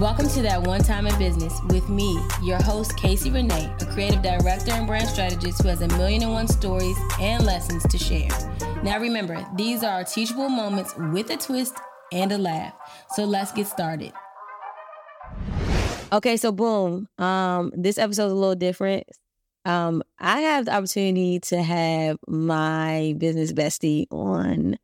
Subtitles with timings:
[0.00, 4.22] Welcome to That One Time in Business with me, your host, Casey Renee, a creative
[4.22, 8.30] director and brand strategist who has a million and one stories and lessons to share.
[8.82, 11.74] Now remember, these are teachable moments with a twist
[12.12, 12.72] and a laugh.
[13.10, 14.14] So let's get started.
[16.10, 17.06] Okay, so boom.
[17.18, 19.04] Um, this episode is a little different.
[19.66, 24.78] Um, I have the opportunity to have my business bestie on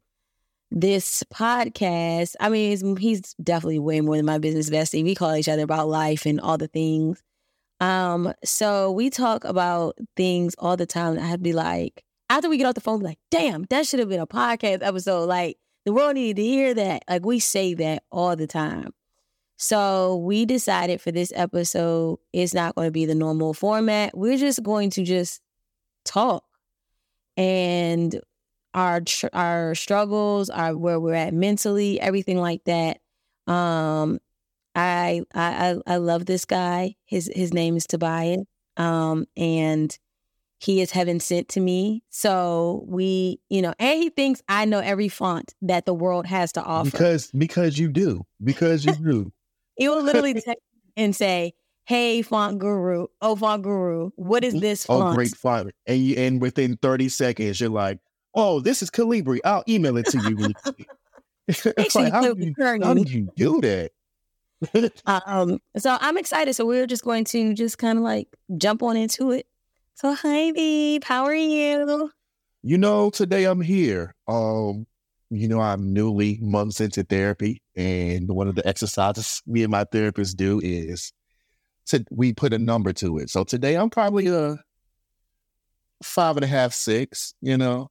[0.70, 2.34] this podcast.
[2.40, 5.04] I mean, he's definitely way more than my business bestie.
[5.04, 7.22] We call each other about life and all the things.
[7.80, 11.18] Um, so we talk about things all the time.
[11.18, 14.20] I'd be like, after we get off the phone, like, damn, that should have been
[14.20, 15.26] a podcast episode.
[15.26, 17.04] Like, the world needed to hear that.
[17.08, 18.92] Like, we say that all the time.
[19.58, 24.16] So we decided for this episode, it's not going to be the normal format.
[24.16, 25.40] We're just going to just
[26.04, 26.44] talk.
[27.36, 28.20] And
[28.76, 32.98] our tr- our struggles, our where we're at mentally, everything like that.
[33.46, 34.20] Um,
[34.74, 36.94] I I I love this guy.
[37.06, 38.44] His his name is Tobias,
[38.76, 39.98] um, and
[40.58, 42.02] he is heaven sent to me.
[42.10, 46.52] So we, you know, and he thinks I know every font that the world has
[46.52, 49.32] to offer because because you do because you do.
[49.76, 50.62] he will literally text
[50.98, 51.54] and say,
[51.86, 55.72] "Hey, font guru, oh font guru, what is this oh, font?" Oh, great font!
[55.86, 58.00] And you, and within thirty seconds, you're like,
[58.36, 59.40] oh, this is Calibri.
[59.44, 60.36] I'll email it to you.
[60.36, 60.54] Really
[61.94, 63.90] like, how, did you, how did you do that?
[65.06, 66.54] um, so I'm excited.
[66.54, 69.46] So we're just going to just kind of like jump on into it.
[69.94, 71.04] So hi, babe.
[71.04, 72.10] How are you?
[72.62, 74.14] You know, today I'm here.
[74.26, 74.86] Um,
[75.30, 79.84] you know, I'm newly months into therapy, and one of the exercises me and my
[79.84, 81.12] therapist do is
[81.86, 83.30] to we put a number to it.
[83.30, 84.58] So today I'm probably a
[86.02, 87.34] five and a half, six.
[87.40, 87.90] You know,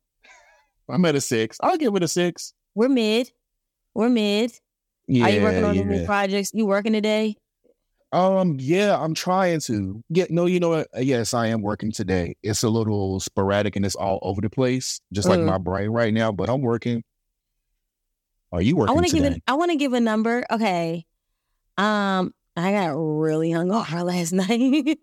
[0.90, 1.58] I'm at a six.
[1.62, 2.54] I'll give it a six.
[2.74, 3.32] We're mid.
[3.94, 4.52] We're mid.
[5.08, 5.82] Yeah, Are you working on yeah.
[5.84, 6.52] any projects?
[6.54, 7.36] You working today?
[8.12, 10.04] Um, yeah, I'm trying to.
[10.12, 10.32] get.
[10.32, 10.88] no, you know what?
[10.98, 12.36] Yes, I am working today.
[12.44, 15.46] It's a little sporadic and it's all over the place, just like mm.
[15.46, 16.32] my brain right now.
[16.32, 17.04] But I'm working.
[18.52, 18.92] Are you working?
[18.92, 19.38] I want to give.
[19.48, 20.46] I want to give a number.
[20.50, 21.06] Okay.
[21.78, 24.98] Um, I got really hungover last night.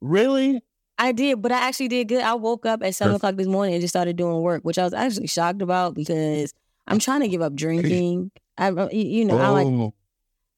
[0.00, 0.62] really?
[0.98, 2.22] I did, but I actually did good.
[2.22, 4.84] I woke up at seven o'clock this morning and just started doing work, which I
[4.84, 6.54] was actually shocked about because
[6.86, 8.30] I'm trying to give up drinking.
[8.56, 9.42] I, uh, you know, oh.
[9.42, 9.92] I like.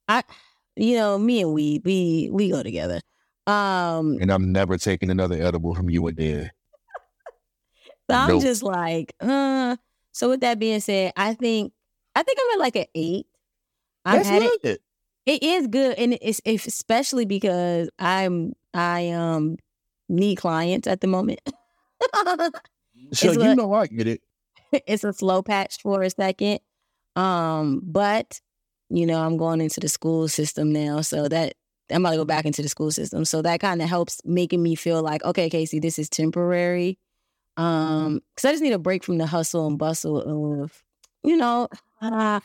[0.08, 0.22] I,
[0.76, 3.00] you know, me and we, we, we go together.
[3.46, 6.50] Um, and I'm never taking another edible from you again.
[8.10, 9.76] so I'm just like, uh.
[10.12, 11.72] So with that being said, I think,
[12.14, 13.26] I think I'm at like an eight.
[14.04, 14.58] I've That's had good.
[14.62, 14.80] It,
[15.26, 19.56] it is good, and it's, it's especially because I'm I um
[20.08, 21.40] need clients at the moment.
[23.12, 24.22] so you know I get it.
[24.86, 26.58] It's a slow patch for a second.
[27.14, 28.40] Um, but
[28.88, 31.54] you know, I'm going into the school system now, so that
[31.90, 33.24] I'm about to go back into the school system.
[33.24, 36.98] So that kind of helps making me feel like, okay, Casey, this is temporary.
[37.56, 40.82] Um, because I just need a break from the hustle and bustle of,
[41.24, 41.68] you know,
[42.00, 42.40] uh,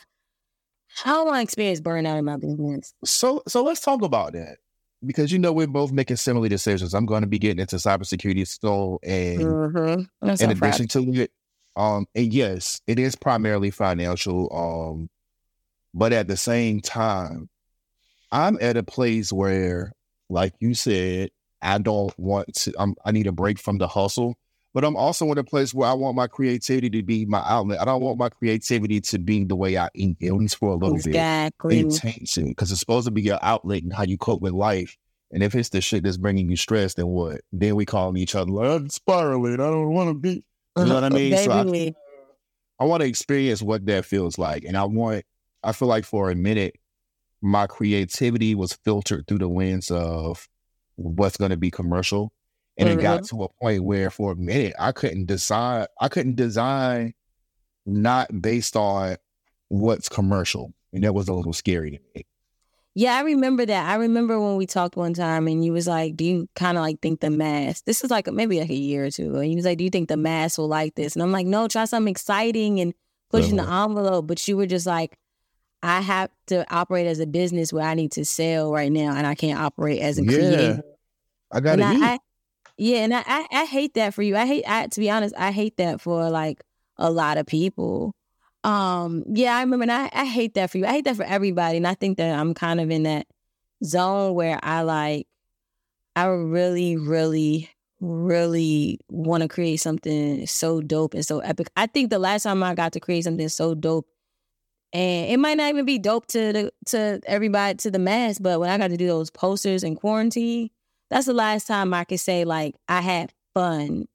[0.88, 2.94] how I experience burnout in my business?
[3.04, 4.58] So, so let's talk about that
[5.06, 6.94] because you know we're both making similar decisions.
[6.94, 10.30] I'm going to be getting into cybersecurity still, and mm-hmm.
[10.30, 11.32] in addition to it,
[11.76, 14.50] um, and yes, it is primarily financial.
[14.54, 15.10] Um,
[15.94, 17.50] but at the same time,
[18.32, 19.94] I'm at a place where,
[20.30, 21.32] like you said,
[21.62, 22.74] I don't want to.
[22.78, 24.36] I'm, I need a break from the hustle.
[24.74, 27.82] But I'm also in a place where I want my creativity to be my outlet.
[27.82, 30.76] I don't want my creativity to be the way I eat, at least for a
[30.76, 31.84] little exactly.
[31.84, 31.92] bit.
[31.92, 34.98] Intention, because it's supposed to be your outlet and how you cope with life.
[35.32, 37.42] And if it's the shit that's bringing you stress, then what?
[37.52, 39.56] Then we call each other like, I'm spiraling.
[39.56, 40.44] I don't want to be.
[40.78, 41.38] You know what I mean?
[41.38, 41.94] so I,
[42.80, 44.64] I want to experience what that feels like.
[44.64, 45.24] And I want,
[45.64, 46.76] I feel like for a minute,
[47.42, 50.48] my creativity was filtered through the lens of
[50.96, 52.32] what's going to be commercial
[52.82, 53.00] and mm-hmm.
[53.00, 53.38] it got mm-hmm.
[53.38, 57.14] to a point where for a minute I couldn't design I couldn't design
[57.86, 59.18] not based on
[59.70, 60.74] what's commercial.
[60.94, 62.26] And that was a little scary to me.
[62.94, 63.90] Yeah, I remember that.
[63.90, 66.84] I remember when we talked one time and you was like, Do you kind of
[66.84, 67.82] like think the mass?
[67.82, 69.38] This is like maybe like a year or two.
[69.38, 71.16] And you was like, Do you think the mass will like this?
[71.16, 72.94] And I'm like, No, try something exciting and
[73.30, 73.70] pushing uh-huh.
[73.70, 74.28] the envelope.
[74.28, 75.18] But you were just like,
[75.82, 79.26] I have to operate as a business where I need to sell right now and
[79.26, 80.32] I can't operate as a yeah.
[80.32, 80.84] creator.
[81.50, 82.20] I gotta I,
[82.78, 84.36] yeah, and I, I, I hate that for you.
[84.36, 86.62] I hate I to be honest, I hate that for like
[86.98, 88.16] a lot of people.
[88.64, 90.86] Um, yeah, I remember and I, I hate that for you.
[90.86, 91.78] I hate that for everybody.
[91.78, 93.28] And I think that I'm kind of in that
[93.84, 95.28] zone where I like
[96.16, 97.70] I really, really,
[98.00, 101.70] really want to create something so dope and so epic.
[101.78, 104.08] I think the last time I got to create something so dope
[104.94, 108.60] And it might not even be dope to the to everybody to the mass, but
[108.60, 110.70] when I got to do those posters in quarantine,
[111.12, 114.08] that's the last time I could say like I had fun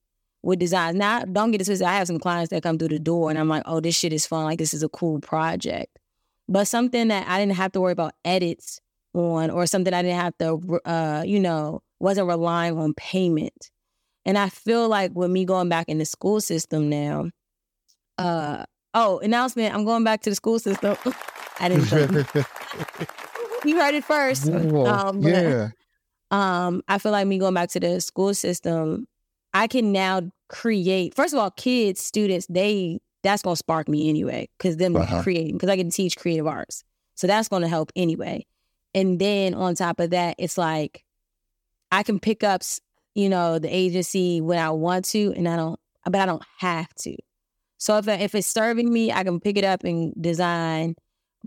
[0.43, 0.97] with design.
[0.97, 1.87] Now, don't get it twisted.
[1.87, 4.15] I have some clients that come through the door and I'm like, oh, this shit
[4.15, 4.45] is fun.
[4.45, 5.99] Like this is a cool project.
[6.49, 8.81] But something that I didn't have to worry about edits
[9.13, 13.71] on, or something I didn't have to, uh, you know, wasn't relying on payment.
[14.25, 17.31] And I feel like with me going back in the school system now,
[18.17, 18.65] uh,
[18.95, 20.97] oh, announcement, I'm going back to the school system.
[21.61, 21.91] I didn't
[23.65, 24.49] you heard it first.
[24.49, 25.71] Um, yeah.
[26.31, 29.07] Um, I feel like me going back to the school system,
[29.55, 34.09] I can now create, first of all, kids, students, they, that's going to spark me
[34.09, 35.23] anyway, because them uh-huh.
[35.23, 36.85] creating, because I can teach creative arts.
[37.15, 38.47] So that's going to help anyway.
[38.95, 41.05] And then on top of that, it's like
[41.91, 42.63] I can pick up
[43.17, 46.95] you know, the agency when I want to, and I don't, but I don't have
[46.97, 47.17] to.
[47.79, 50.97] So if if it's serving me, I can pick it up and design.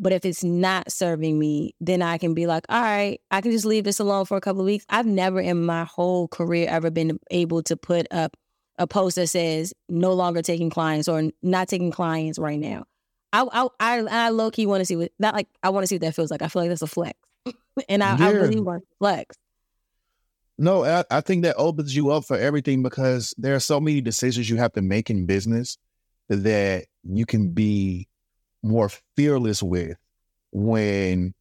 [0.01, 3.51] But if it's not serving me, then I can be like, all right, I can
[3.51, 4.85] just leave this alone for a couple of weeks.
[4.89, 8.37] I've never in my whole career ever been able to put up
[8.77, 12.85] a post that says no longer taking clients or not taking clients right now.
[13.33, 15.47] I I I, I low key want to see what that like.
[15.61, 16.41] I want to see what that feels like.
[16.41, 17.19] I feel like that's a flex,
[17.89, 18.27] and I, yeah.
[18.27, 19.37] I really want flex.
[20.57, 24.01] No, I, I, think that opens you up for everything because there are so many
[24.01, 25.77] decisions you have to make in business
[26.27, 28.08] that you can be
[28.63, 29.97] more fearless with
[30.51, 31.33] when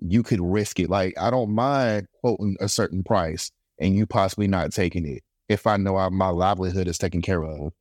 [0.00, 0.90] you could risk it.
[0.90, 5.66] Like, I don't mind quoting a certain price and you possibly not taking it if
[5.66, 7.72] I know I, my livelihood is taken care of.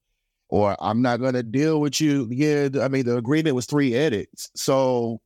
[0.50, 2.28] Or I'm not going to deal with you.
[2.32, 4.50] Yeah, I mean, the agreement was three edits.
[4.56, 5.22] So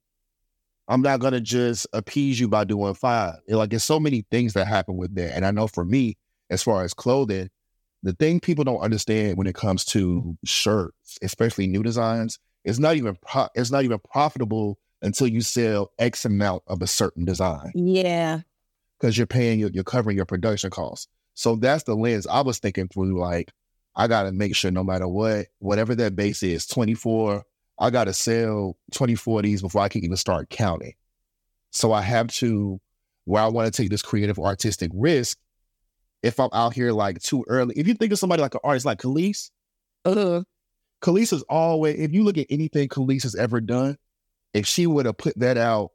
[0.88, 3.35] I'm not gonna just appease you by doing five.
[3.47, 5.35] Like there's so many things that happen with that.
[5.35, 6.17] And I know for me,
[6.50, 7.50] as far as clothing,
[8.03, 12.95] the thing people don't understand when it comes to shirts, especially new designs, it's not
[12.95, 17.71] even pro- it's not even profitable until you sell X amount of a certain design.
[17.75, 18.42] Yeah.
[19.00, 21.07] Because you're paying you're covering your production costs.
[21.33, 23.19] So that's the lens I was thinking through.
[23.19, 23.51] Like,
[23.95, 27.44] I gotta make sure no matter what, whatever that base is, 24
[27.80, 30.94] I got to sell 24 of these before I can even start counting.
[31.71, 32.80] So I have to,
[33.25, 35.38] where I want to take this creative artistic risk,
[36.21, 38.86] if I'm out here like too early, if you think of somebody like an artist
[38.86, 39.50] like Kelis,
[40.06, 40.44] uh-huh.
[41.03, 43.97] Kelis is always, if you look at anything has ever done,
[44.53, 45.91] if she would have put that out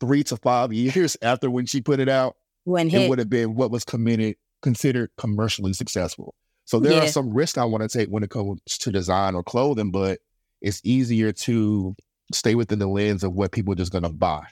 [0.00, 3.54] three to five years after when she put it out, when it would have been
[3.54, 6.34] what was committed, considered commercially successful.
[6.64, 7.04] So there yeah.
[7.04, 10.18] are some risks I want to take when it comes to design or clothing, but
[10.60, 11.94] it's easier to
[12.32, 14.44] stay within the lens of what people are just going to buy.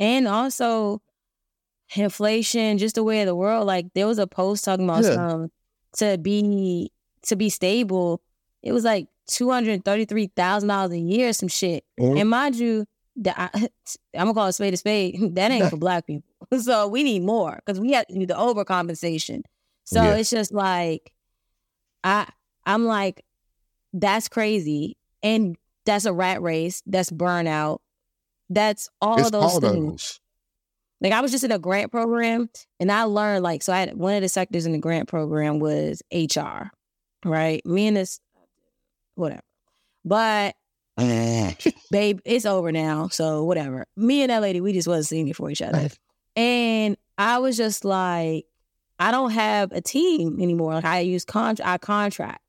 [0.00, 1.02] And also,
[1.94, 3.66] inflation, just the way of the world.
[3.66, 5.14] Like there was a post talking about yeah.
[5.14, 5.50] some
[5.98, 6.90] to be
[7.22, 8.22] to be stable.
[8.68, 11.84] It was like two hundred thirty three thousand dollars a year, some shit.
[11.98, 12.18] Mm-hmm.
[12.18, 12.86] And mind you,
[13.26, 13.50] I,
[14.14, 15.18] am gonna call it spade a spade.
[15.34, 16.24] That ain't for black people.
[16.60, 19.42] So we need more because we have to do the overcompensation.
[19.84, 20.16] So yeah.
[20.16, 21.12] it's just like
[22.04, 22.28] I
[22.66, 23.24] I'm like,
[23.92, 24.96] that's crazy.
[25.22, 26.82] And that's a rat race.
[26.86, 27.78] That's burnout.
[28.50, 29.90] That's all it's those all things.
[29.90, 30.20] Those.
[31.00, 32.50] Like I was just in a grant program
[32.80, 35.58] and I learned like so I had one of the sectors in the grant program
[35.58, 36.70] was HR.
[37.24, 37.64] Right?
[37.66, 38.20] Me and this
[39.18, 39.42] whatever.
[40.04, 40.54] But
[40.98, 41.54] eh.
[41.90, 43.08] babe, it's over now.
[43.08, 43.86] So whatever.
[43.96, 45.88] Me and that lady, we just wasn't seeing it for each other.
[46.36, 48.46] And I was just like,
[48.98, 50.74] I don't have a team anymore.
[50.74, 52.42] Like I use con I contract.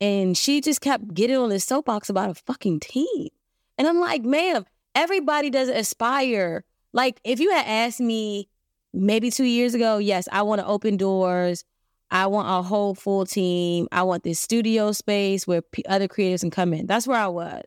[0.00, 3.28] And she just kept getting on this soapbox about a fucking team.
[3.76, 6.64] And I'm like, ma'am, everybody doesn't aspire.
[6.92, 8.48] Like, if you had asked me
[8.92, 11.64] maybe two years ago, yes, I want to open doors.
[12.10, 13.88] I want a whole full team.
[13.92, 16.86] I want this studio space where p- other creatives can come in.
[16.86, 17.62] That's where I was.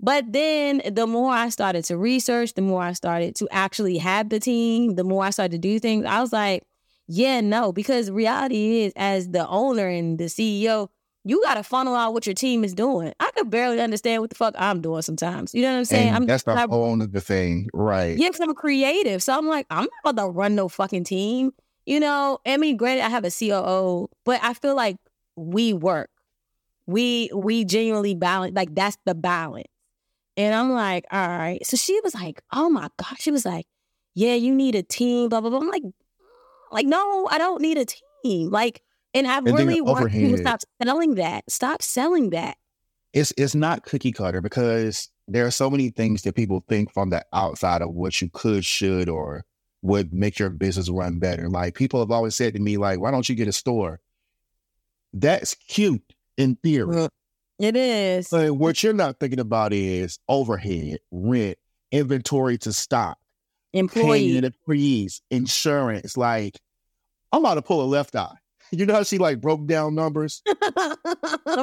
[0.00, 4.28] But then the more I started to research, the more I started to actually have
[4.28, 6.64] the team, the more I started to do things, I was like,
[7.08, 10.88] yeah, no, because reality is, as the owner and the CEO,
[11.24, 13.12] you got to funnel out what your team is doing.
[13.18, 15.54] I could barely understand what the fuck I'm doing sometimes.
[15.54, 16.14] You know what I'm saying?
[16.14, 18.16] I'm that's the I, whole other thing, right?
[18.16, 21.04] Yeah, because I'm a creative, so I'm like, I'm not about to run no fucking
[21.04, 21.52] team.
[21.88, 24.98] You know, I mean, granted, I have a COO, but I feel like
[25.36, 26.10] we work.
[26.86, 28.54] We we genuinely balance.
[28.54, 29.68] Like that's the balance.
[30.36, 31.64] And I'm like, all right.
[31.64, 33.16] So she was like, oh my god.
[33.18, 33.64] She was like,
[34.14, 35.30] yeah, you need a team.
[35.30, 35.60] Blah blah blah.
[35.60, 35.82] I'm like,
[36.70, 37.86] like no, I don't need a
[38.22, 38.50] team.
[38.50, 38.82] Like
[39.14, 41.50] and I and really want you to stop selling that.
[41.50, 42.58] Stop selling that.
[43.14, 47.08] It's it's not cookie cutter because there are so many things that people think from
[47.08, 49.46] the outside of what you could, should, or
[49.82, 51.48] would make your business run better.
[51.48, 54.00] Like people have always said to me, like, why don't you get a store?
[55.12, 56.02] That's cute
[56.36, 57.08] in theory.
[57.58, 58.28] It is.
[58.30, 61.58] But what you're not thinking about is overhead, rent,
[61.90, 63.18] inventory to stock,
[63.72, 66.16] employee, employees, insurance.
[66.16, 66.58] Like,
[67.32, 68.34] I'm about to pull a left eye.
[68.70, 70.42] You know how she like broke down numbers?
[70.46, 70.96] I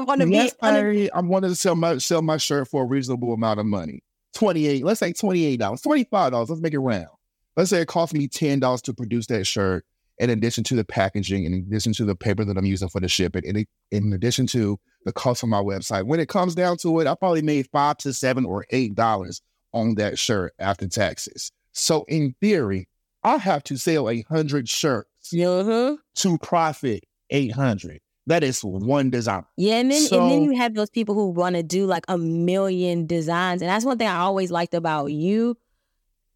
[0.07, 0.49] want to be.
[0.59, 4.01] I, I wanted to sell my sell my shirt for a reasonable amount of money.
[4.33, 4.83] Twenty eight.
[4.83, 6.49] Let's say twenty eight dollars, twenty five dollars.
[6.49, 7.09] Let's make it round.
[7.55, 9.85] Let's say it cost me ten dollars to produce that shirt,
[10.17, 13.07] in addition to the packaging, in addition to the paper that I'm using for the
[13.07, 16.05] shipping, in, in addition to the cost of my website.
[16.05, 19.41] When it comes down to it, I probably made five to seven or eight dollars
[19.73, 21.51] on that shirt after taxes.
[21.73, 22.87] So in theory,
[23.23, 25.97] I have to sell a hundred shirts uh-huh.
[26.15, 27.99] to profit 800.
[28.27, 29.45] That is one design.
[29.55, 32.05] Yeah, and then so, and then you have those people who want to do like
[32.07, 35.57] a million designs, and that's one thing I always liked about you.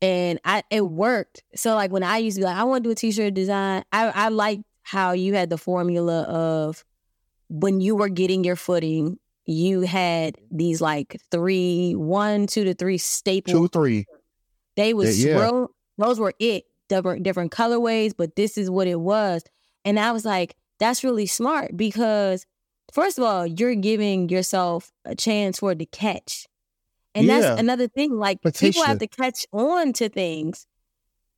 [0.02, 1.44] And I it worked.
[1.56, 3.84] So like when I used to be like, I want to do a t-shirt design.
[3.92, 6.84] I I like how you had the formula of
[7.50, 12.98] when you were getting your footing, you had these like three, one, two to three
[12.98, 13.54] staples.
[13.54, 14.06] Two, three.
[14.76, 15.66] They was yeah.
[15.98, 19.44] those were it different different colorways, but this is what it was.
[19.86, 22.46] And I was like, that's really smart because
[22.94, 26.48] first of all, you're giving yourself a chance for it to catch.
[27.16, 27.40] And yeah.
[27.40, 28.18] that's another thing.
[28.18, 28.70] Like Petition.
[28.70, 30.68] people have to catch on to things.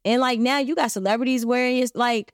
[0.03, 2.33] And like now you got celebrities wearing it like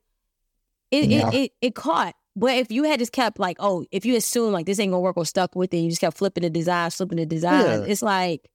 [0.91, 1.29] it, yeah.
[1.29, 2.15] it, it, it caught.
[2.36, 5.01] But if you had just kept like, oh, if you assume like this ain't gonna
[5.01, 7.86] work or stuck with it, you just kept flipping the design, flipping the design, yeah.
[7.88, 8.48] it's like,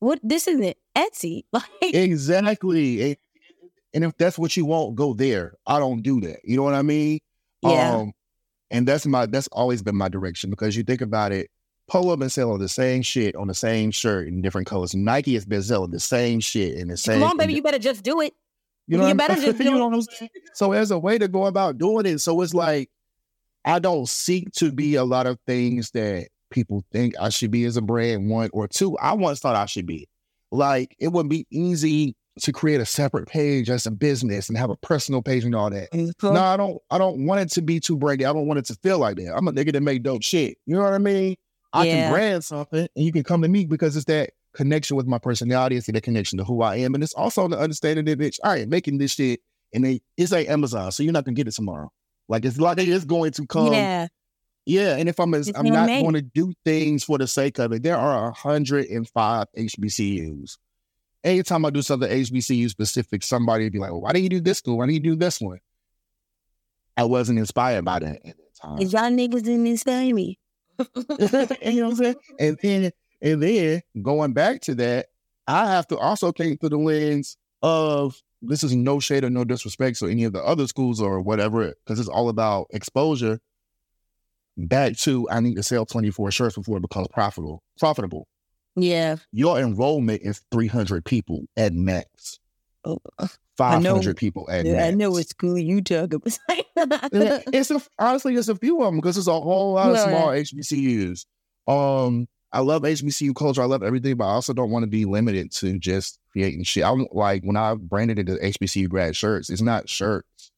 [0.00, 1.44] what this isn't Etsy.
[1.52, 3.16] Like Exactly.
[3.92, 5.54] And if that's what you want, go there.
[5.66, 6.40] I don't do that.
[6.44, 7.18] You know what I mean?
[7.62, 7.96] Yeah.
[7.96, 8.12] Um,
[8.70, 11.50] and that's my that's always been my direction because you think about it,
[11.90, 14.94] Polo been selling the same shit on the same shirt in different colors.
[14.94, 17.18] Nike has been selling the same shit in the same.
[17.18, 18.32] Come on, baby, you better just do it.
[18.86, 20.30] You know, you better just do you know it.
[20.54, 22.90] So as a way to go about doing it, so it's like
[23.64, 27.64] I don't seek to be a lot of things that people think I should be
[27.64, 28.30] as a brand.
[28.30, 30.08] One or two, I once thought I should be.
[30.52, 34.70] Like it would be easy to create a separate page as a business and have
[34.70, 35.90] a personal page and all that.
[35.90, 36.34] Mm-hmm.
[36.34, 36.78] No, I don't.
[36.88, 38.26] I don't want it to be too brandy.
[38.26, 39.36] I don't want it to feel like that.
[39.36, 40.56] I'm a nigga that make dope shit.
[40.66, 41.34] You know what I mean?
[41.72, 41.94] I yeah.
[41.94, 45.18] can brand something, and you can come to me because it's that connection with my
[45.18, 45.76] personality.
[45.76, 48.38] It's that connection to who I am, and it's also the understanding that bitch.
[48.42, 49.40] All right, making this shit,
[49.72, 51.90] and they it's like Amazon, so you're not gonna get it tomorrow.
[52.28, 53.72] Like it's like it's going to come.
[53.72, 54.08] Yeah.
[54.66, 57.72] Yeah, and if I'm as, I'm not going to do things for the sake of
[57.72, 60.58] it, there are 105 HBCUs
[61.24, 64.40] anytime I do something HBCU specific, somebody would be like, well, why do you do
[64.40, 64.78] this school?
[64.78, 65.60] Why do you do this one?
[66.96, 68.78] I wasn't inspired by that at that time.
[68.78, 70.38] y'all niggas didn't inspire me.
[71.62, 72.16] you know what I'm saying?
[72.38, 75.06] And then and then going back to that,
[75.46, 79.44] I have to also think through the lens of this is no shade or no
[79.44, 83.40] disrespect to any of the other schools or whatever, because it's all about exposure.
[84.56, 87.62] Back to I need to sell 24 shirts before it becomes profitable.
[87.78, 88.26] Profitable.
[88.76, 89.16] Yeah.
[89.32, 92.38] Your enrollment is 300 people at max.
[92.84, 92.98] Oh,
[93.60, 94.86] 500 people at yeah.
[94.86, 96.38] I know what school you talk about.
[96.78, 100.28] it's a, honestly, it's a few of them because it's a whole lot of small
[100.28, 101.26] HBCUs.
[101.68, 103.60] Um, I love HBCU culture.
[103.60, 106.84] I love everything, but I also don't want to be limited to just creating shit.
[106.84, 109.50] I don't like when I branded it as HBCU grad shirts.
[109.50, 110.50] It's not shirts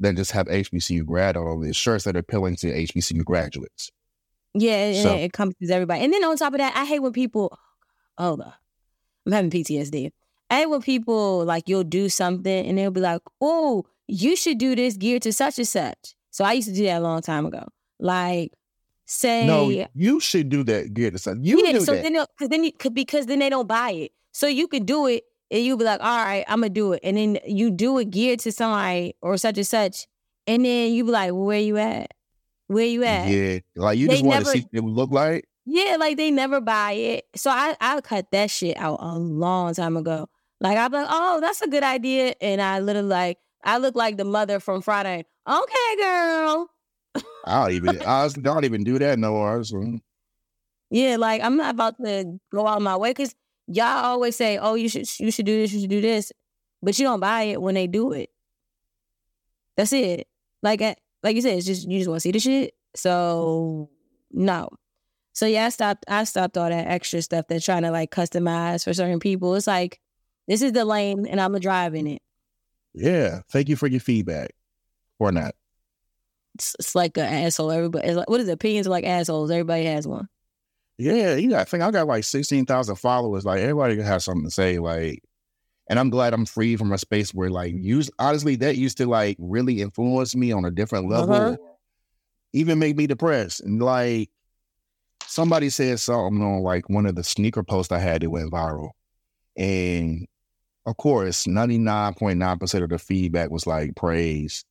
[0.00, 1.68] that just have HBCU grad on it.
[1.68, 3.92] It's shirts that are appealing to HBCU graduates.
[4.54, 5.14] Yeah, so.
[5.14, 6.02] it encompasses everybody.
[6.02, 7.56] And then on top of that, I hate when people,
[8.18, 8.52] oh,
[9.24, 10.10] I'm having PTSD.
[10.52, 14.76] Hate when people like you'll do something and they'll be like, oh, you should do
[14.76, 16.14] this geared to such and such.
[16.30, 17.66] So I used to do that a long time ago.
[17.98, 18.52] Like,
[19.06, 21.38] say, no, you should do that geared to such.
[21.40, 22.02] You yeah, do so that.
[22.02, 24.12] then because then you, because then they don't buy it.
[24.32, 27.00] So you could do it and you'll be like, all right, I'm gonna do it,
[27.02, 30.06] and then you do it geared to somebody or such and such,
[30.46, 32.12] and then you be like, well, where you at?
[32.66, 33.28] Where you at?
[33.28, 35.46] Yeah, like you they just want to see what it would look like.
[35.64, 37.26] Yeah, like they never buy it.
[37.36, 40.28] So I I cut that shit out a long time ago.
[40.62, 44.16] Like I'm like, oh, that's a good idea, and I literally like I look like
[44.16, 45.26] the mother from Friday.
[45.48, 46.70] Okay, girl.
[47.44, 49.64] I don't even I don't even do that no more.
[49.64, 49.98] So.
[50.88, 53.34] Yeah, like I'm not about to go out of my way because
[53.66, 56.30] y'all always say, "Oh, you should you should do this, you should do this,"
[56.80, 58.30] but you don't buy it when they do it.
[59.76, 60.28] That's it.
[60.62, 62.74] Like eh, like you said, it's just you just want to see the shit.
[62.94, 63.90] So
[64.30, 64.68] no.
[65.32, 66.04] So yeah, I stopped.
[66.06, 69.56] I stopped all that extra stuff that's trying to like customize for certain people.
[69.56, 69.98] It's like
[70.48, 72.22] this is the lane, and I'm a drive in it.
[72.94, 74.50] Yeah, thank you for your feedback,
[75.18, 75.54] or not.
[76.54, 77.70] It's, it's like an asshole.
[77.70, 78.52] Everybody, like, what is it?
[78.52, 79.50] opinions are like assholes?
[79.50, 80.28] Everybody has one.
[80.98, 81.60] Yeah, you got.
[81.60, 83.44] I think I got like sixteen thousand followers.
[83.44, 84.78] Like everybody has something to say.
[84.78, 85.22] Like
[85.88, 89.06] and I'm glad I'm free from a space where like use honestly that used to
[89.06, 91.34] like really influence me on a different level.
[91.34, 91.56] Uh-huh.
[92.52, 93.60] Even make me depressed.
[93.60, 94.30] And like
[95.26, 98.90] somebody said something on like one of the sneaker posts I had that went viral.
[99.56, 100.26] And
[100.86, 104.64] of course, 99.9% of the feedback was like praise.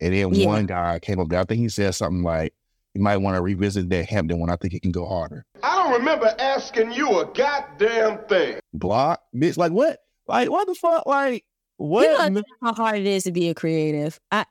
[0.00, 0.46] And then yeah.
[0.46, 2.54] one guy came up there, I think he said something like,
[2.94, 4.50] you might want to revisit that Hampton one.
[4.50, 5.44] I think it can go harder.
[5.62, 8.60] I don't remember asking you a goddamn thing.
[8.72, 9.20] Block?
[9.34, 9.98] Bitch, like what?
[10.26, 11.06] Like, what the fuck?
[11.06, 11.44] Like,
[11.76, 12.24] what?
[12.24, 14.18] You know how hard it is to be a creative.
[14.30, 14.46] I,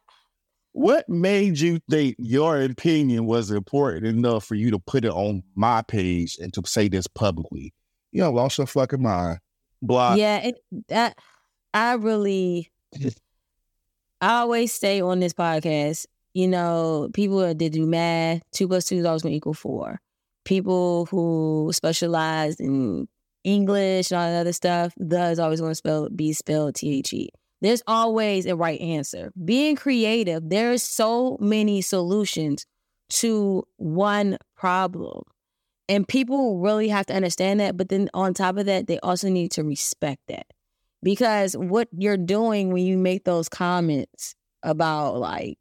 [0.72, 5.44] what made you think your opinion was important enough for you to put it on
[5.56, 7.74] my page and to say this publicly?
[8.12, 9.40] You know, lost your fucking mind.
[9.82, 10.18] Block.
[10.18, 10.56] Yeah, it,
[10.90, 11.18] that
[11.74, 12.72] I really,
[14.22, 18.86] I always say on this podcast, you know, people that did do math, two plus
[18.86, 20.00] two is always going to equal four.
[20.46, 23.08] People who specialize in
[23.44, 27.00] English and all that other stuff, the is always going to spell be spelled T
[27.00, 27.30] H E.
[27.62, 29.32] There's always a right answer.
[29.44, 32.66] Being creative, there's so many solutions
[33.10, 35.24] to one problem.
[35.90, 37.78] And people really have to understand that.
[37.78, 40.48] But then on top of that, they also need to respect that.
[41.04, 45.58] Because what you're doing when you make those comments about like,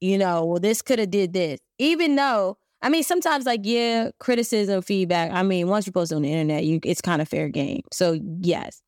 [0.00, 4.10] you know, well, this could have did this, even though I mean, sometimes like yeah,
[4.18, 5.32] criticism, feedback.
[5.32, 7.82] I mean, once you post on the internet, you it's kind of fair game.
[7.92, 8.82] So yes,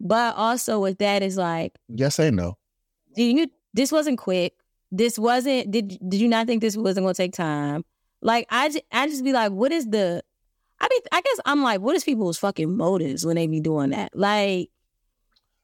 [0.00, 2.56] but also with that is like yes and no.
[3.14, 3.46] Do you?
[3.74, 4.54] This wasn't quick.
[4.90, 5.70] This wasn't.
[5.70, 7.84] Did Did you not think this wasn't going to take time?
[8.22, 10.22] Like I, I just be like, what is the?
[10.80, 13.90] I mean, I guess I'm like, what is people's fucking motives when they be doing
[13.90, 14.16] that?
[14.16, 14.70] Like,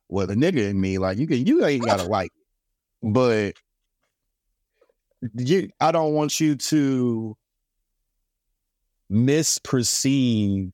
[0.09, 2.33] well, the nigga in me, like you can, you ain't gotta like,
[3.03, 3.55] but
[5.37, 7.37] you, I don't want you to
[9.11, 10.73] misperceive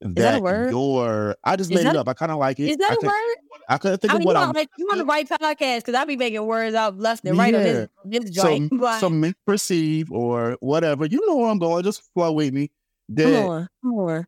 [0.00, 0.70] that, that a word?
[0.70, 2.08] Your, I just made that, it up.
[2.08, 2.70] I kind of like it.
[2.70, 3.36] Is that I a think, word?
[3.68, 4.56] I couldn't think I mean, of what I'm.
[4.78, 7.58] You want to write podcast because I be making words out left and right yeah.
[7.58, 8.70] on this, this joint.
[8.70, 9.00] So, but...
[9.00, 11.04] so misperceive or whatever.
[11.04, 11.84] You know where I'm going.
[11.84, 12.70] Just flow with me.
[13.10, 14.26] That come on, come on.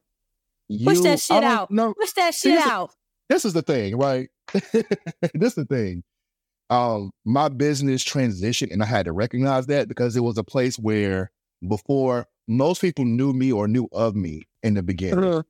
[0.69, 1.71] You, Push that shit out.
[1.71, 2.91] No, Push that shit this out.
[2.91, 2.97] Is,
[3.29, 4.29] this is the thing, right?
[4.53, 4.85] this
[5.35, 6.03] is the thing.
[6.69, 10.79] Um, my business transitioned, and I had to recognize that because it was a place
[10.79, 11.31] where
[11.66, 15.25] before most people knew me or knew of me in the beginning.
[15.25, 15.42] Uh-huh.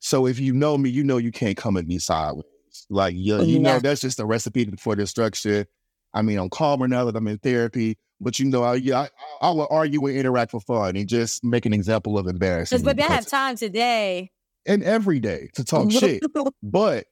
[0.00, 2.44] So if you know me, you know you can't come at me sideways.
[2.90, 3.58] Like you, you yeah.
[3.58, 5.66] know that's just a recipe for destruction.
[6.12, 9.08] I mean, I'm calmer now that I'm in therapy, but you know, I yeah, I,
[9.48, 12.82] I will argue and interact for fun and just make an example of embarrassing.
[12.82, 14.30] Because, but I have time today
[14.66, 16.22] and every day to talk shit.
[16.62, 17.06] But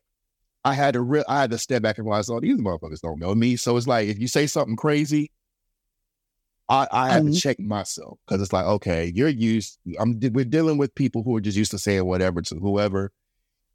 [0.64, 3.20] I had to re- I had to step back and realize, oh, these motherfuckers don't
[3.20, 3.56] know me.
[3.56, 5.30] So it's like if you say something crazy,
[6.68, 7.32] I, I have mm-hmm.
[7.32, 9.78] to check myself because it's like, okay, you're used.
[9.98, 13.12] I'm we're dealing with people who are just used to saying whatever to whoever,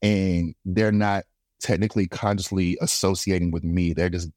[0.02, 1.26] and they're not
[1.62, 3.94] technically consciously associating with me.
[3.94, 4.30] They're just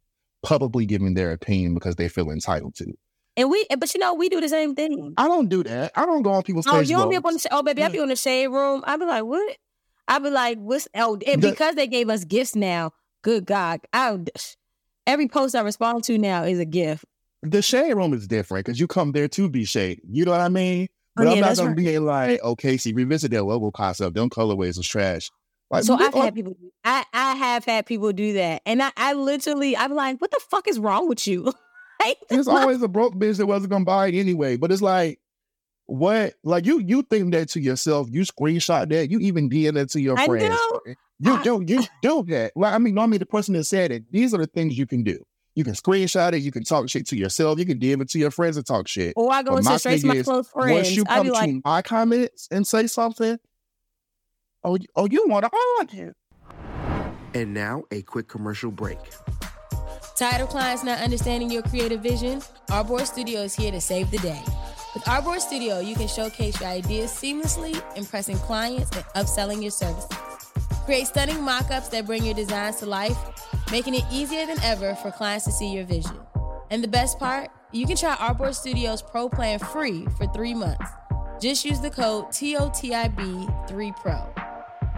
[0.43, 2.93] publicly giving their opinion because they feel entitled to.
[3.37, 5.15] And we, but you know, we do the same thing.
[5.17, 5.93] I don't do that.
[5.97, 6.67] I don't go on people's.
[6.67, 7.49] Oh, you don't be up on the.
[7.51, 8.03] Oh, baby, I be mm.
[8.03, 8.85] on the shade room.
[8.87, 9.57] I be like, what?
[10.07, 10.87] I be like, what's?
[10.95, 12.93] Oh, and because they gave us gifts now.
[13.23, 14.19] Good God, I
[15.07, 17.05] every post I respond to now is a gift
[17.43, 20.01] the shade room is different because you come there to be shade.
[20.09, 20.89] You know what I mean?
[20.91, 21.77] Oh, but oh, yeah, I'm not gonna right.
[21.77, 24.15] be like, oh, okay, see, revisit that logo concept.
[24.15, 25.31] Them colorways is trash.
[25.73, 26.55] Like, so I've had people.
[26.85, 30.41] I I have had people do that, and I I literally I'm like, what the
[30.51, 31.45] fuck is wrong with you?
[32.01, 34.59] like, it's always a broke bitch that wasn't gonna buy it anyway.
[34.59, 35.19] But it's like,
[35.87, 36.35] what?
[36.45, 38.09] Like you you think that to yourself?
[38.11, 39.11] You screenshot that?
[39.11, 40.51] You even DM that to your I friends?
[40.51, 40.81] Know.
[41.21, 42.53] You I, do you do that?
[42.55, 44.05] Like I mean, normally the person that said it.
[44.13, 45.25] These are the things you can do.
[45.55, 46.43] You can screenshot it.
[46.43, 47.59] You can talk shit to yourself.
[47.59, 49.15] You can DM it to your friends and talk shit.
[49.17, 50.73] Or I go into straight to my close friends.
[50.73, 53.39] Once you come to like, my comments and say something,
[54.65, 56.15] oh, oh, you want to argue.
[57.35, 58.99] And now a quick commercial break.
[60.17, 62.41] Tired of clients not understanding your creative vision?
[62.69, 64.43] Artboard Studio is here to save the day.
[64.95, 70.17] With Artboard Studio, you can showcase your ideas seamlessly, impressing clients and upselling your services.
[70.85, 73.17] Create stunning mock ups that bring your designs to life
[73.73, 76.21] making it easier than ever for clients to see your vision.
[76.71, 80.91] And the best part, you can try Artboard Studios Pro Plan free for three months.
[81.41, 84.42] Just use the code TOTIB3PRO.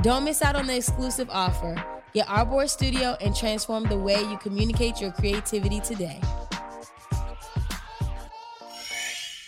[0.04, 1.82] Don't miss out on the exclusive offer.
[2.12, 6.20] Get Artboard Studio and transform the way you communicate your creativity today.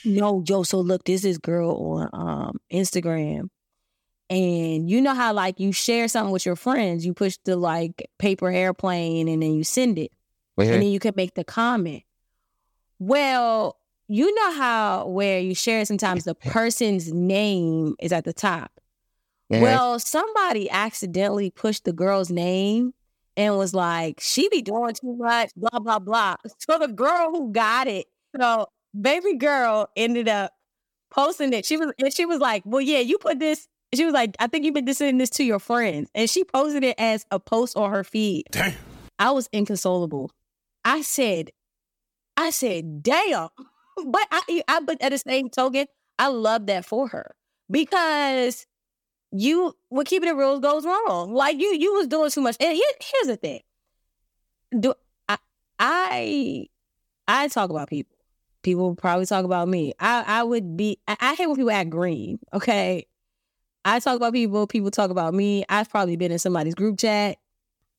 [0.07, 0.63] No, Joe.
[0.63, 3.51] So look, this is girl on um, Instagram
[4.31, 8.09] and you know how like you share something with your friends, you push the like
[8.19, 10.11] paper airplane and then you send it.
[10.57, 12.03] And then you can make the comment.
[12.99, 13.77] Well,
[14.09, 18.73] you know how where you share sometimes the person's name is at the top.
[19.49, 22.95] Well, somebody accidentally pushed the girl's name
[23.37, 26.37] and was like, she be doing too much, blah, blah, blah.
[26.59, 28.07] So the girl who got it,
[28.39, 28.67] so
[28.99, 30.53] baby girl ended up
[31.11, 31.65] posting it.
[31.65, 33.69] She was and she was like, Well, yeah, you put this.
[33.95, 36.11] She was like, I think you've been sending this to your friends.
[36.15, 38.45] And she posted it as a post on her feed.
[38.51, 38.75] Damn.
[39.19, 40.31] I was inconsolable.
[40.85, 41.51] I said,
[42.37, 43.49] I said, damn.
[44.05, 45.87] But I, I but at the same token,
[46.19, 47.35] I love that for her
[47.71, 48.67] because
[49.33, 51.33] you what keeping it real goes wrong.
[51.33, 52.57] Like you you was doing too much.
[52.61, 53.61] And here, here's the thing.
[54.79, 54.95] Do
[55.29, 55.39] I
[55.79, 56.67] I
[57.29, 58.17] I talk about people.
[58.63, 59.93] People probably talk about me.
[60.01, 62.39] I I would be I, I hate when people act green.
[62.53, 63.07] Okay.
[63.87, 65.65] I talk about people, people talk about me.
[65.69, 67.39] I've probably been in somebody's group chat.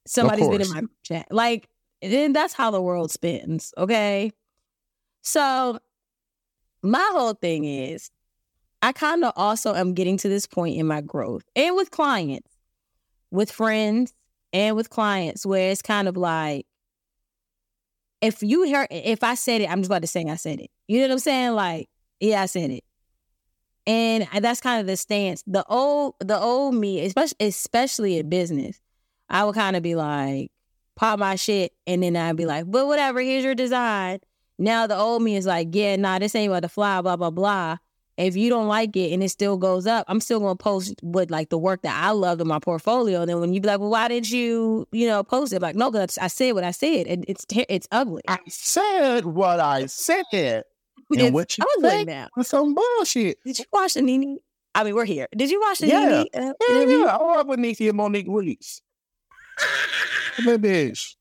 [0.05, 1.27] Somebody's been in my group chat.
[1.31, 1.69] Like,
[2.01, 3.73] then that's how the world spins.
[3.77, 4.33] Okay.
[5.21, 5.79] So
[6.81, 8.11] my whole thing is
[8.81, 12.57] I kind of also am getting to this point in my growth and with clients,
[13.31, 14.13] with friends,
[14.53, 16.65] and with clients where it's kind of like,
[18.21, 20.71] if you hear, if I said it, I'm just about to say I said it.
[20.87, 21.51] You know what I'm saying?
[21.51, 22.83] Like, yeah, I said it.
[23.85, 25.43] And that's kind of the stance.
[25.45, 28.81] The old, the old me, especially, especially in business,
[29.29, 30.51] I would kind of be like,
[30.95, 34.19] pop my shit, and then I'd be like, but whatever, here's your design.
[34.57, 37.29] Now the old me is like, yeah, nah, this ain't about to fly, blah, blah,
[37.29, 37.77] blah.
[38.17, 41.29] If you don't like it and it still goes up, I'm still gonna post with
[41.29, 43.21] like the work that I loved in my portfolio.
[43.21, 45.57] And then when you be like, well, why did you, you know, post it?
[45.57, 47.05] I'm like, no, because I said what I said.
[47.05, 48.23] And it's it's ugly.
[48.27, 50.23] I said what I said.
[51.09, 52.27] And it's what you ugly now.
[52.41, 53.37] some bullshit.
[53.45, 54.39] Did you watch the Nene?
[54.75, 55.27] I mean, we're here.
[55.33, 56.05] Did you watch the yeah.
[56.05, 56.27] Nene?
[56.33, 57.05] Uh, yeah, yeah.
[57.05, 58.81] I love with and Monique Weeks.
[60.45, 61.15] that bitch.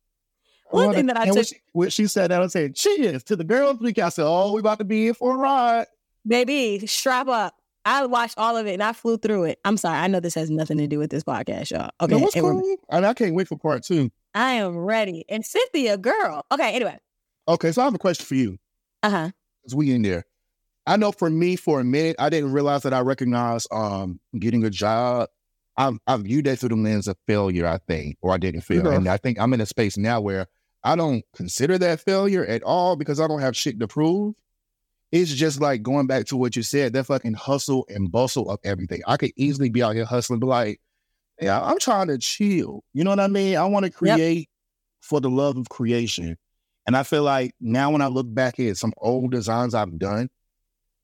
[0.70, 1.36] One thing that I took.
[1.36, 3.98] When she, when she said that, I said, cheers to the girls week.
[3.98, 5.86] I said, oh, we about to be in for a ride.
[6.26, 7.54] Baby, strap up.
[7.84, 9.60] I watched all of it and I flew through it.
[9.64, 9.98] I'm sorry.
[9.98, 11.90] I know this has nothing to do with this podcast, y'all.
[12.00, 12.14] Okay.
[12.14, 12.76] No, what's cool?
[12.90, 14.10] And I can't wait for part two.
[14.34, 15.24] I am ready.
[15.28, 16.44] And Cynthia, girl.
[16.50, 16.98] Okay, anyway.
[17.46, 18.58] Okay, so I have a question for you.
[19.04, 19.30] Uh-huh.
[19.64, 20.24] As we in there.
[20.84, 24.64] I know for me, for a minute, I didn't realize that I recognized um getting
[24.64, 25.28] a job.
[25.76, 28.88] I, I viewed that through the lens of failure, I think, or I didn't fail.
[28.88, 30.46] And I think I'm in a space now where
[30.82, 34.34] I don't consider that failure at all because I don't have shit to prove.
[35.12, 38.58] It's just like going back to what you said, that fucking hustle and bustle of
[38.64, 39.02] everything.
[39.06, 40.80] I could easily be out here hustling, but like,
[41.40, 42.82] yeah, I'm trying to chill.
[42.92, 43.56] You know what I mean?
[43.56, 44.46] I want to create yep.
[45.00, 46.36] for the love of creation.
[46.86, 50.28] And I feel like now when I look back at some old designs I've done,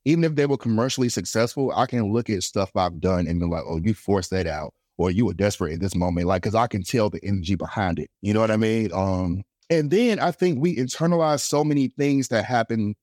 [0.04, 3.46] even if they were commercially successful, I can look at stuff I've done and be
[3.46, 4.74] like, oh, you forced that out.
[4.98, 6.26] Or you were desperate at this moment.
[6.26, 8.10] Like, cause I can tell the energy behind it.
[8.20, 8.92] You know what I mean?
[8.92, 12.94] Um, and then I think we internalize so many things that happen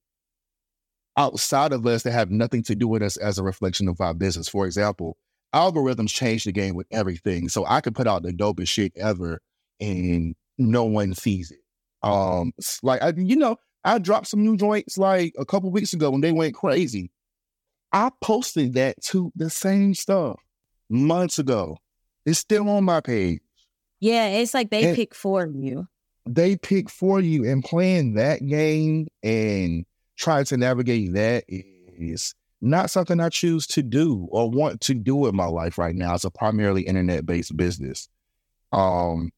[1.20, 4.14] outside of us that have nothing to do with us as a reflection of our
[4.14, 4.48] business.
[4.48, 5.18] For example,
[5.54, 7.50] algorithms change the game with everything.
[7.50, 9.42] So I could put out the dopest shit ever
[9.82, 11.60] and no one sees it.
[12.02, 12.54] Um,
[12.84, 16.22] like I, you know, I dropped some new joints like a couple weeks ago when
[16.22, 17.12] they went crazy.
[17.92, 20.40] I posted that to the same stuff
[20.90, 21.78] months ago.
[22.26, 23.42] It's still on my page.
[24.00, 25.86] Yeah, it's like they and pick for you.
[26.26, 29.86] They pick for you and playing that game and
[30.20, 35.28] trying to navigate that is not something I choose to do or want to do
[35.28, 36.14] in my life right now.
[36.14, 38.08] It's a primarily internet based business.
[38.72, 39.32] Um.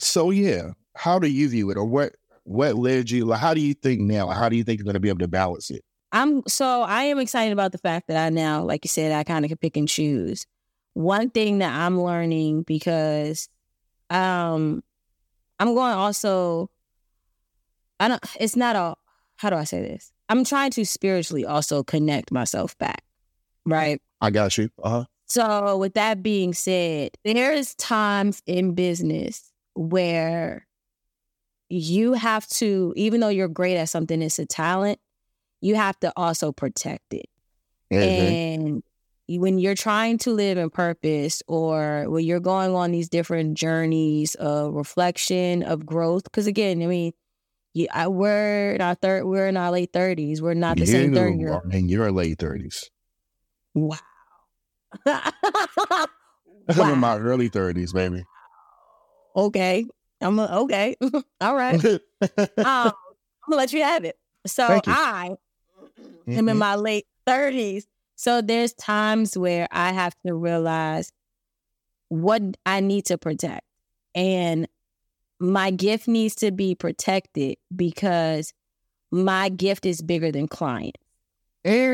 [0.00, 3.24] So yeah, how do you view it, or what what led you?
[3.24, 4.28] Like, how do you think now?
[4.28, 5.84] How do you think you're going to be able to balance it?
[6.12, 9.24] I'm so I am excited about the fact that I now, like you said, I
[9.24, 10.46] kind of can pick and choose.
[10.94, 13.48] One thing that I'm learning because
[14.10, 14.82] um
[15.60, 16.70] I'm going also
[18.00, 18.94] I don't it's not a
[19.38, 20.12] how do I say this?
[20.28, 23.02] I'm trying to spiritually also connect myself back.
[23.64, 24.00] Right?
[24.20, 24.68] I got you.
[24.82, 25.04] Uh-huh.
[25.26, 30.66] So with that being said, there's times in business where
[31.68, 34.98] you have to, even though you're great at something, it's a talent,
[35.60, 37.26] you have to also protect it.
[37.92, 38.02] Mm-hmm.
[38.02, 38.82] And
[39.40, 44.34] when you're trying to live in purpose or when you're going on these different journeys
[44.36, 47.12] of reflection, of growth, because again, I mean,
[47.78, 50.42] yeah, I, we're in our third, we're in our late thirties.
[50.42, 51.60] We're not the you same thirty year.
[51.62, 52.90] And you're in your late thirties.
[53.72, 53.98] Wow.
[55.06, 55.30] wow.
[56.68, 58.24] I'm in my early thirties, baby.
[59.36, 59.86] Okay,
[60.20, 60.96] I'm a, okay.
[61.40, 61.84] All right.
[61.84, 62.00] um,
[62.56, 62.92] I'm
[63.48, 64.18] gonna let you have it.
[64.44, 65.36] So I
[66.00, 66.32] mm-hmm.
[66.32, 66.58] am in mm-hmm.
[66.58, 67.86] my late thirties.
[68.16, 71.12] So there's times where I have to realize
[72.08, 73.64] what I need to protect.
[74.16, 74.66] And
[75.40, 78.52] my gift needs to be protected because
[79.10, 81.00] my gift is bigger than clients.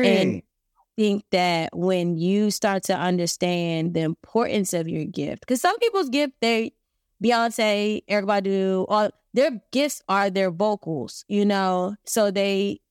[0.05, 0.41] And
[0.77, 5.77] I think that when you start to understand the importance of your gift, because some
[5.79, 6.73] people's gift, they
[7.23, 11.95] Beyonce, Erykah Badu, all their gifts are their vocals, you know.
[12.05, 12.81] So they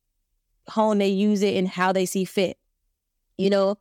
[0.68, 2.58] hone they use it and how they see fit.
[3.36, 3.76] You know,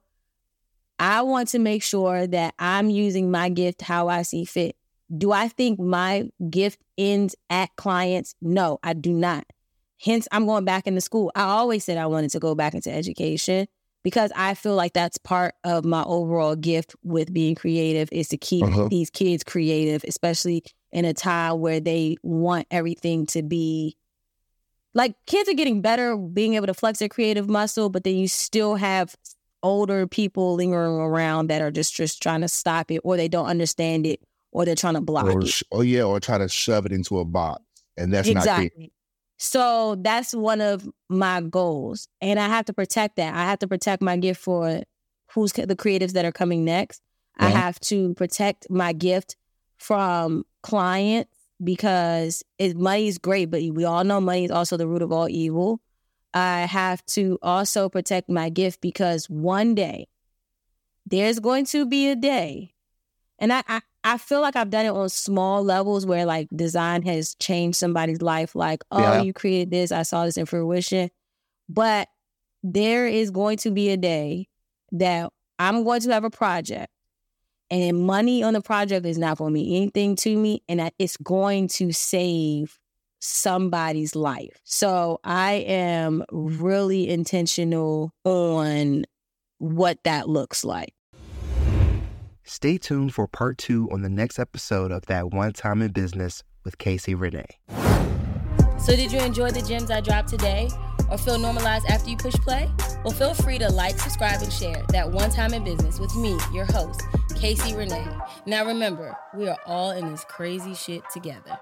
[0.99, 4.75] I want to make sure that I'm using my gift how I see fit.
[5.15, 8.35] Do I think my gift ends at clients?
[8.41, 9.45] No, I do not.
[10.01, 11.31] Hence, I'm going back into school.
[11.35, 13.67] I always said I wanted to go back into education
[14.03, 18.37] because I feel like that's part of my overall gift with being creative is to
[18.37, 18.89] keep uh-huh.
[18.89, 23.97] these kids creative, especially in a time where they want everything to be
[24.93, 28.27] like kids are getting better being able to flex their creative muscle, but then you
[28.27, 29.15] still have
[29.63, 33.47] older people lingering around that are just just trying to stop it or they don't
[33.47, 34.19] understand it
[34.53, 35.61] or they're trying to block or, it.
[35.71, 37.61] Oh yeah, or try to shove it into a box.
[37.97, 38.71] And that's not exactly.
[38.77, 38.89] not
[39.37, 42.07] So that's one of my goals.
[42.21, 43.33] And I have to protect that.
[43.33, 44.83] I have to protect my gift for
[45.33, 47.01] who's the creatives that are coming next.
[47.37, 47.55] I uh-huh.
[47.55, 49.35] have to protect my gift
[49.77, 51.31] from clients
[51.63, 55.11] because it, money is great, but we all know money is also the root of
[55.11, 55.81] all evil.
[56.33, 60.07] I have to also protect my gift because one day
[61.05, 62.73] there's going to be a day,
[63.37, 67.03] and I, I, I feel like I've done it on small levels where like design
[67.03, 68.55] has changed somebody's life.
[68.55, 69.21] Like, oh, yeah.
[69.21, 71.09] you created this, I saw this in fruition.
[71.69, 72.09] But
[72.61, 74.47] there is going to be a day
[74.91, 76.91] that I'm going to have a project
[77.73, 80.93] and money on the project is not going to mean anything to me and that
[80.99, 82.77] it's going to save
[83.19, 84.59] somebody's life.
[84.63, 89.05] So I am really intentional on
[89.57, 90.93] what that looks like.
[92.43, 96.43] Stay tuned for part two on the next episode of That One Time in Business
[96.63, 97.59] with Casey Renee.
[98.79, 100.69] So, did you enjoy the gems I dropped today?
[101.09, 102.69] or feel normalized after you push play?
[103.03, 106.37] Well, feel free to like, subscribe, and share that one time in business with me,
[106.53, 107.03] your host,
[107.35, 108.07] Casey Renee.
[108.45, 111.57] Now remember, we are all in this crazy shit together.